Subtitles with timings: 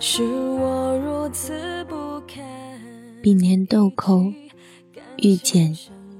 [0.00, 2.44] 是我如此不堪。
[3.20, 4.32] 避年豆蔻，
[5.16, 5.76] 遇见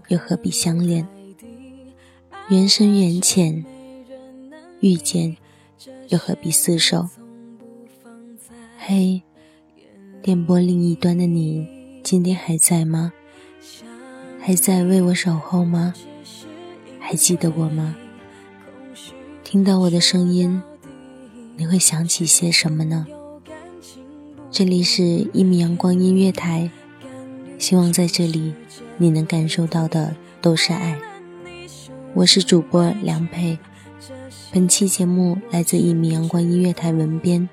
[0.08, 1.06] 又何必相恋？
[2.48, 3.64] 缘深缘浅，
[4.80, 5.36] 遇见
[6.08, 7.08] 又何必厮守？
[8.78, 9.22] 嘿，
[10.22, 13.12] 电波另一端的你，今天还在吗？
[14.40, 15.94] 还在为我守候吗？
[16.98, 17.94] 还记得我吗？
[19.44, 20.60] 听到我的声音，
[21.56, 23.06] 你会想起些什么呢？
[24.58, 25.02] 这里是
[25.32, 26.68] 《一米阳光音乐台》，
[27.62, 28.52] 希望在这里
[28.96, 30.98] 你能感受到的都是爱。
[32.12, 33.56] 我是主播梁佩，
[34.50, 37.48] 本期节目来自《一米阳光音乐台》文编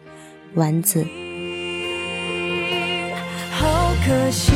[0.55, 1.05] 丸子。
[3.51, 4.51] 好可惜，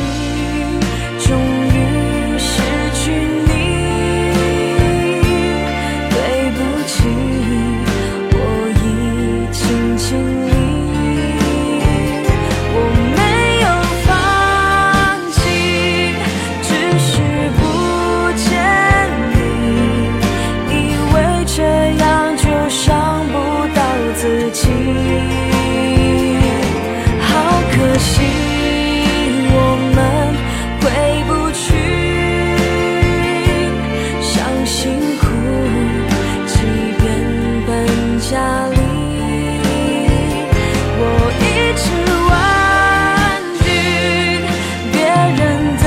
[45.36, 45.40] 人
[45.76, 45.84] 的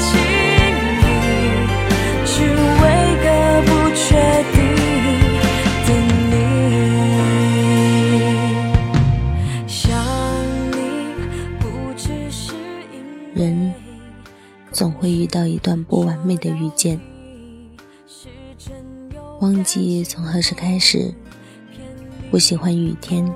[0.00, 0.10] 情
[1.00, 1.02] 意，
[2.26, 2.32] 只
[2.82, 2.82] 为
[3.22, 3.26] 个
[3.62, 4.04] 不确
[4.52, 4.54] 定
[5.86, 5.88] 的
[6.30, 6.32] 你。
[9.66, 9.72] 想
[10.72, 10.76] 你
[11.58, 11.62] 不
[11.96, 12.52] 只是
[12.92, 12.96] 因
[13.34, 13.74] 为人
[14.72, 17.00] 总会遇到一段不完美的遇见，
[19.40, 21.14] 忘记从何时开始，
[22.34, 23.32] 不喜欢雨天，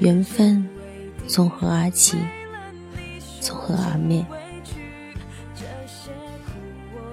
[0.00, 0.68] 缘分
[1.26, 2.18] 从何而起，
[3.40, 4.22] 从何而灭？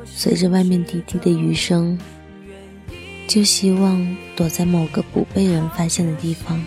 [0.04, 1.98] 随着外面滴滴的雨声，
[3.30, 6.62] 就希望躲在某个不被人发现的地方，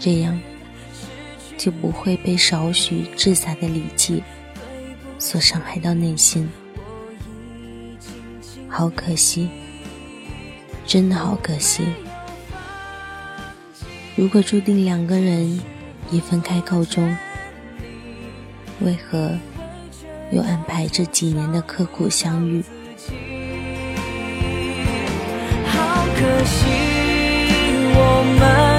[0.00, 0.40] 这样
[1.58, 4.22] 就不会被少许掷洒的礼气
[5.18, 6.48] 所伤害到内心。
[8.70, 9.50] 好可惜，
[10.86, 11.84] 真的好可惜。
[14.16, 15.60] 如果注定两个人
[16.12, 17.16] 以分开告终，
[18.80, 19.36] 为何
[20.30, 22.62] 又安排这几年的刻苦相遇？
[25.66, 26.66] 好可惜，
[27.96, 28.73] 我们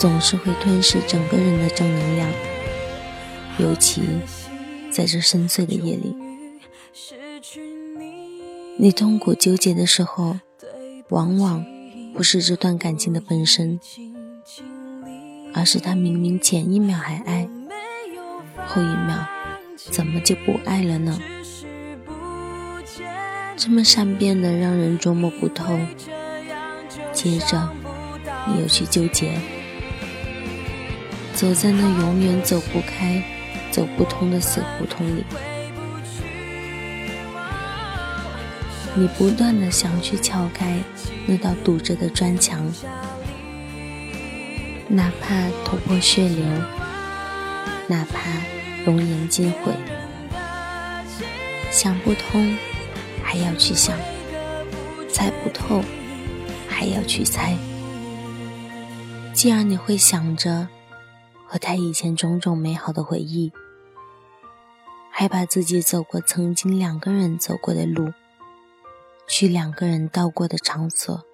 [0.00, 2.30] 总是会吞噬整个人的正能量，
[3.58, 4.00] 尤其
[4.90, 6.16] 在这深邃的夜里。
[8.78, 10.38] 你痛苦纠结的时候，
[11.10, 11.62] 往往
[12.14, 13.78] 不是这段感情的本身，
[15.52, 17.46] 而是他明明前一秒还爱，
[18.66, 19.28] 后一秒
[19.76, 21.20] 怎么就不爱了呢？
[23.54, 25.78] 这么善变的，让人捉摸不透。
[27.12, 27.68] 接着，
[28.48, 29.38] 你又去纠结，
[31.34, 33.22] 走在那永远走不开、
[33.70, 35.24] 走不通的死胡同里。
[38.94, 40.78] 你不断的想去撬开
[41.26, 42.60] 那道堵着的砖墙，
[44.88, 46.44] 哪怕头破血流，
[47.86, 48.30] 哪怕
[48.84, 49.72] 容颜尽毁，
[51.70, 52.56] 想不通
[53.22, 53.96] 还要去想，
[55.08, 55.82] 猜不透。
[56.72, 57.54] 还要去猜，
[59.34, 60.66] 既然你会想着
[61.50, 63.50] 和他以前种种美好的回忆，
[65.10, 68.12] 还把自己走过曾经两个人走过的路，
[69.26, 71.24] 去两个人到过的场所，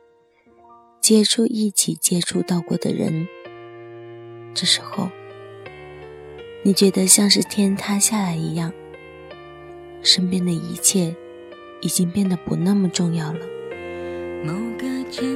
[1.02, 3.28] 接触一起接触到过的人。
[4.54, 5.10] 这时候，
[6.62, 8.72] 你觉得像是天塌下来一样，
[10.00, 11.14] 身边的一切
[11.82, 13.40] 已经变得不那么重要了。
[14.42, 15.26] 某个镇，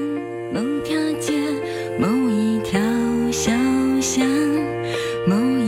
[0.55, 1.39] 某条街，
[1.99, 2.81] 某一条
[3.31, 3.53] 小
[4.01, 4.27] 想，
[5.27, 5.60] 某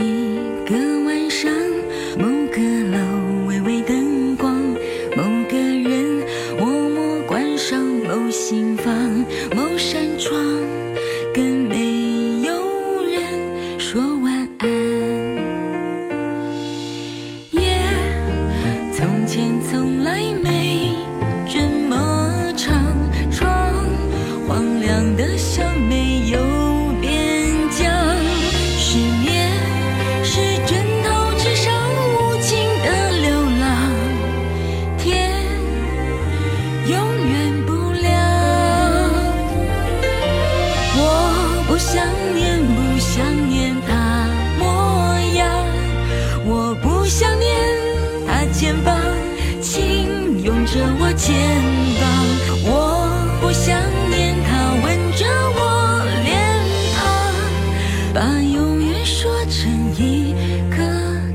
[58.13, 60.33] 把永远说成一
[60.69, 60.77] 个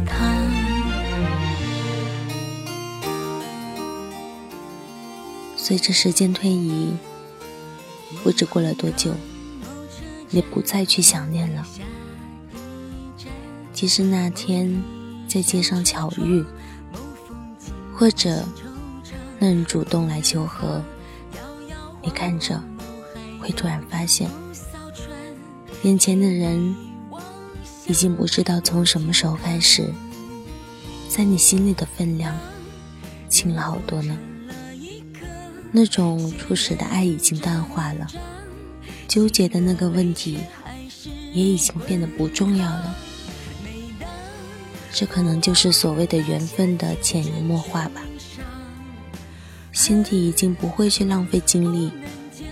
[0.06, 0.38] 他
[5.56, 6.94] 随着时间推移，
[8.22, 9.12] 不知过了多久，
[10.30, 11.66] 你不再去想念了。
[13.72, 14.80] 即使那天
[15.28, 16.44] 在街上巧遇，
[17.92, 18.44] 或者
[19.40, 20.80] 那人主动来求和，
[22.02, 22.62] 你看着
[23.40, 24.30] 会突然发现，
[25.82, 26.74] 眼前的人
[27.86, 29.92] 已经不知道从什么时候开始，
[31.08, 32.36] 在你心里的分量
[33.28, 34.18] 轻了好多呢。
[35.70, 38.06] 那种初始的爱已经淡化了，
[39.06, 40.38] 纠结的那个问题
[41.32, 42.96] 也已经变得不重要了。
[44.90, 48.02] 这可能就是所谓的缘分的潜移默化吧。
[49.72, 51.92] 心底已经不会去浪费精力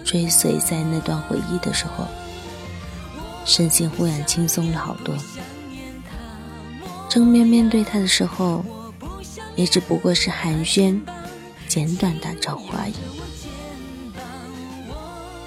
[0.04, 2.06] 追随在那段回忆的时候，
[3.47, 5.17] 身心忽然轻松了好多。
[7.09, 8.62] 正面面对他的时候，
[9.55, 11.00] 也只不过是寒暄。
[11.69, 12.95] 简短打招呼而已，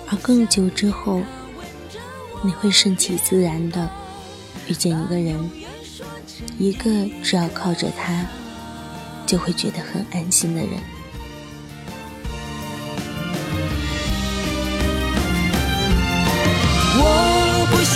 [0.06, 1.22] 而更久之后，
[2.44, 3.90] 你会顺其自然的
[4.68, 5.50] 遇见一个人，
[6.60, 8.28] 一个只要靠着他
[9.26, 10.72] 就会觉得很安心的人。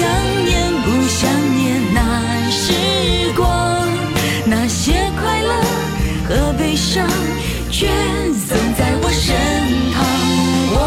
[0.04, 0.12] 想
[0.44, 0.52] 念，
[0.84, 1.22] 不想
[1.56, 1.98] 念那
[2.52, 2.74] 时
[3.38, 3.88] 光，
[4.46, 5.50] 那些快乐
[6.28, 7.08] 和悲伤。
[7.72, 7.88] 却
[8.48, 9.34] 总在我身
[9.94, 10.06] 旁，
[10.76, 10.78] 我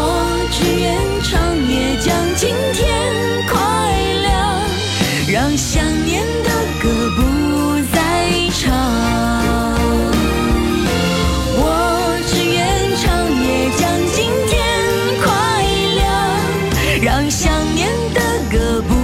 [0.53, 0.85] 只愿
[1.23, 1.33] 长
[1.67, 2.85] 夜将今天
[3.49, 3.57] 快
[4.21, 4.31] 亮，
[5.27, 6.49] 让想念的
[6.81, 6.85] 歌
[7.17, 7.19] 不
[7.93, 7.97] 再
[8.53, 8.63] 唱。
[11.59, 11.61] 我
[12.27, 12.55] 只愿
[13.01, 13.05] 长
[13.43, 13.45] 夜
[13.77, 13.81] 将
[14.15, 14.55] 今天
[15.21, 15.27] 快
[15.97, 16.05] 亮，
[17.01, 18.55] 让想念的歌
[18.87, 18.95] 不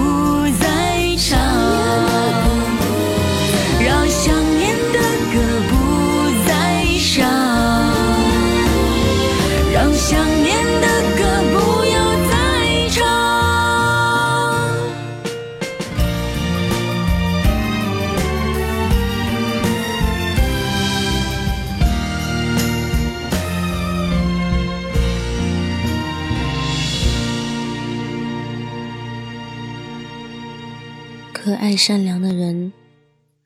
[31.44, 32.72] 可爱善良的人，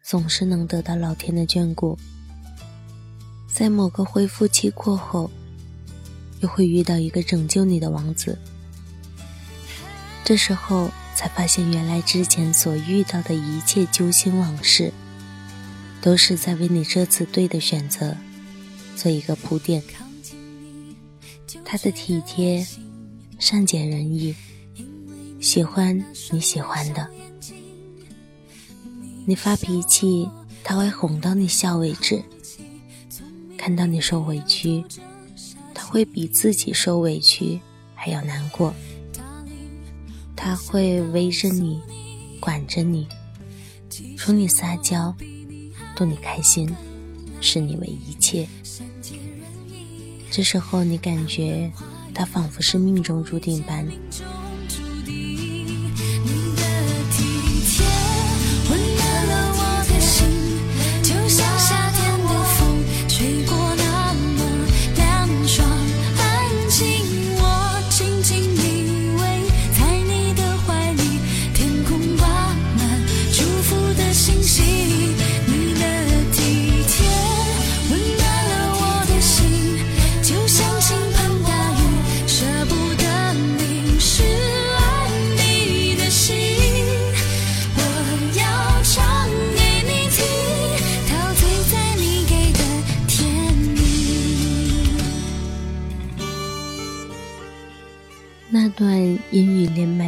[0.05, 1.99] 总是能得到老天的眷顾。
[3.53, 5.29] 在某个恢复期过后，
[6.39, 8.39] 又会遇到一个拯救你的王子。
[10.23, 14.93] 这时候才发现，原来之前所遇到的一切揪心往事，
[16.01, 18.17] 都是在为你这次对的选择
[18.95, 19.83] 做一个铺垫。
[21.65, 22.65] 他的体贴、
[23.41, 24.37] 善解人意，
[25.41, 26.01] 喜欢
[26.31, 27.11] 你喜欢的。
[29.29, 30.27] 你发脾气，
[30.65, 32.23] 他会哄到你笑为止；
[33.59, 34.83] 看到你受委屈，
[35.75, 37.61] 他会比自己受委屈
[37.95, 38.73] 还要难过。
[40.35, 41.79] 他会围着你，
[42.41, 43.07] 管着你，
[44.17, 45.15] 宠你撒娇，
[45.95, 46.75] 逗你开心，
[47.39, 48.49] 视你为一切。
[50.31, 51.71] 这时候，你感觉
[52.15, 53.87] 他仿佛是命中注定般。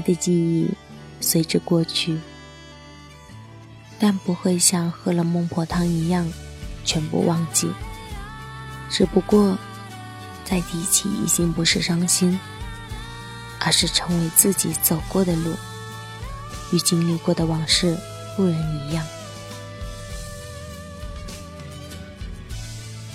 [0.00, 0.70] 的记忆
[1.20, 2.18] 随之过去，
[3.98, 6.26] 但不会像喝了孟婆汤一样
[6.84, 7.70] 全部忘记。
[8.90, 9.56] 只不过，
[10.44, 12.38] 再提起已经不是伤心，
[13.60, 15.54] 而是成为自己走过的路，
[16.72, 17.96] 与经历过的往事
[18.36, 19.06] 不忍一样。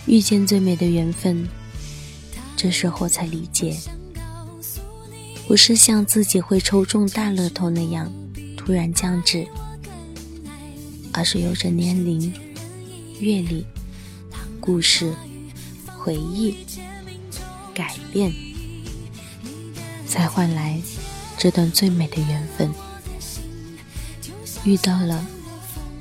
[0.05, 1.49] 遇见最美的缘分，
[2.55, 3.75] 这时候才理解。
[5.47, 8.11] 不是像自己会抽中大乐透那样
[8.57, 9.47] 突然降智，
[11.13, 12.33] 而是有着年龄、
[13.19, 13.65] 阅历、
[14.59, 15.13] 故事、
[15.97, 16.57] 回忆
[17.73, 18.33] 改变，
[20.07, 20.81] 才换来
[21.37, 22.71] 这段最美的缘分。
[24.63, 25.25] 遇到了，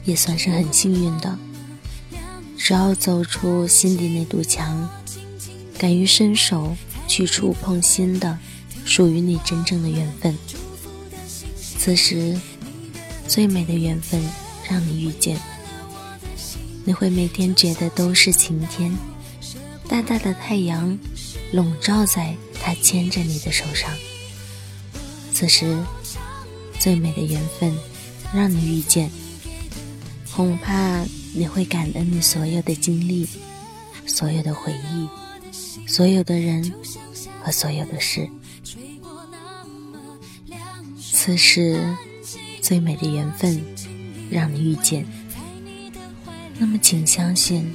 [0.04, 1.38] 也算是很幸运的。
[2.56, 4.88] 只要走出心底那堵墙，
[5.76, 6.74] 敢于伸手
[7.06, 8.38] 去触碰新的。
[8.84, 10.36] 属于你真正的缘分。
[11.78, 12.38] 此时，
[13.26, 14.22] 最美的缘分
[14.68, 15.38] 让你遇见，
[16.84, 18.96] 你会每天觉得都是晴天，
[19.88, 20.98] 大大的太阳
[21.52, 23.90] 笼罩在他牵着你的手上。
[25.32, 25.76] 此时，
[26.78, 27.76] 最美的缘分
[28.32, 29.10] 让你遇见，
[30.32, 33.28] 恐怕你会感恩你所有的经历、
[34.06, 35.08] 所有的回忆、
[35.86, 36.72] 所有的人
[37.42, 38.28] 和所有的事。
[41.24, 41.82] 此时，
[42.60, 43.58] 最美的缘分
[44.30, 45.06] 让你遇见。
[46.58, 47.74] 那么，请相信，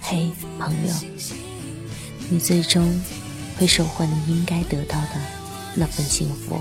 [0.00, 0.94] 嘿，朋友，
[2.30, 2.98] 你最终
[3.58, 5.20] 会收获你应该得到的
[5.74, 6.58] 那份幸福。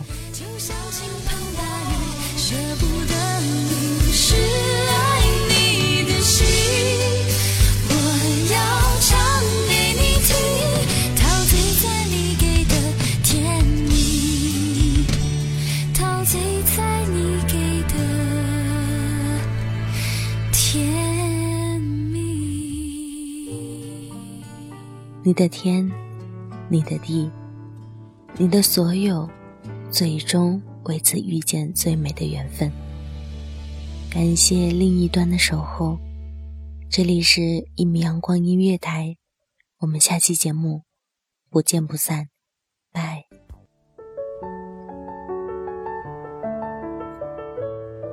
[25.21, 25.91] 你的天，
[26.69, 27.29] 你的地，
[28.37, 29.29] 你的所有，
[29.91, 32.71] 最终为此遇见最美的缘分。
[34.09, 35.97] 感谢另一端的守候，
[36.89, 37.41] 这里是
[37.75, 39.07] 《一米阳光音乐台》，
[39.79, 40.83] 我们下期节目
[41.49, 42.29] 不见不散，
[42.93, 43.25] 拜。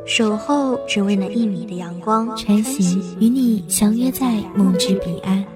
[0.04, 5.55] 守候只为那一米的阳光，穿行与你相约在梦之彼岸。